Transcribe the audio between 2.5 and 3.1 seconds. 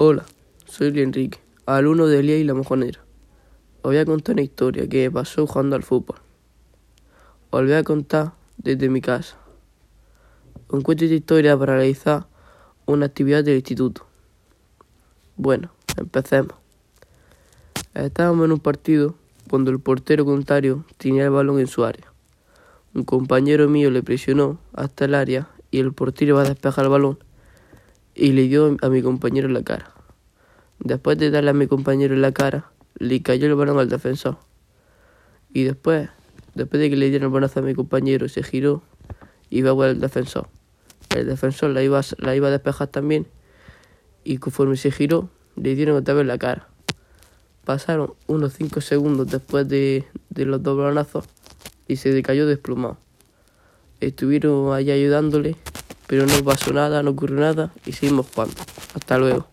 Mojonera.